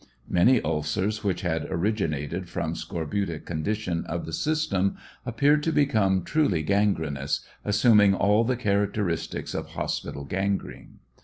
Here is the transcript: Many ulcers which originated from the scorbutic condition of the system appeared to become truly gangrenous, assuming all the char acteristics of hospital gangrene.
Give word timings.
Many 0.27 0.59
ulcers 0.63 1.23
which 1.23 1.45
originated 1.45 2.49
from 2.49 2.71
the 2.71 2.75
scorbutic 2.75 3.45
condition 3.45 4.03
of 4.07 4.25
the 4.25 4.33
system 4.33 4.97
appeared 5.27 5.61
to 5.61 5.71
become 5.71 6.23
truly 6.23 6.63
gangrenous, 6.63 7.41
assuming 7.63 8.15
all 8.15 8.43
the 8.43 8.55
char 8.55 8.87
acteristics 8.87 9.53
of 9.53 9.67
hospital 9.73 10.23
gangrene. 10.25 10.97